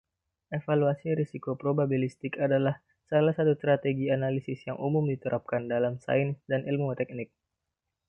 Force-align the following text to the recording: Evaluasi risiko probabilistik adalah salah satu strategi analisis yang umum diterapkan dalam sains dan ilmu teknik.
Evaluasi 0.57 1.09
risiko 1.19 1.53
probabilistik 1.63 2.33
adalah 2.45 2.75
salah 3.09 3.33
satu 3.37 3.51
strategi 3.59 4.05
analisis 4.17 4.59
yang 4.67 4.77
umum 4.87 5.03
diterapkan 5.13 5.61
dalam 5.73 5.93
sains 6.05 6.37
dan 6.49 6.61
ilmu 6.69 6.87
teknik. 6.99 7.29